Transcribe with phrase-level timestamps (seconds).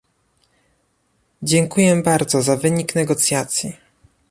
[1.43, 3.73] Dziękuję bardzo za wynik negocjacji